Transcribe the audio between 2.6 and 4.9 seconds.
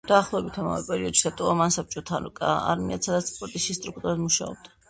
არმიაც, სადაც სპორტის ინსტრუქტორად მუშაობდა.